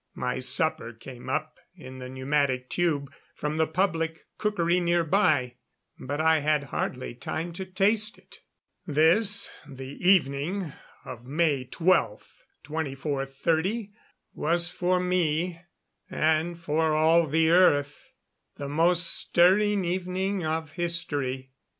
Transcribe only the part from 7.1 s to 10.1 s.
time to taste it. This, the